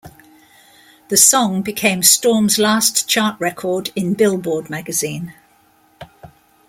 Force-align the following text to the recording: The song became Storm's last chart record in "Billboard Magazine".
The 1.09 1.15
song 1.15 1.61
became 1.61 2.01
Storm's 2.01 2.57
last 2.57 3.07
chart 3.07 3.39
record 3.39 3.91
in 3.95 4.15
"Billboard 4.15 4.67
Magazine". 4.67 5.35